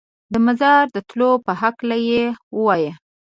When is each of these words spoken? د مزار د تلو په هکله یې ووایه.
د 0.33 0.35
مزار 0.45 0.83
د 0.95 0.97
تلو 1.09 1.31
په 1.45 1.51
هکله 1.61 1.97
یې 2.09 2.23
ووایه. 2.55 2.91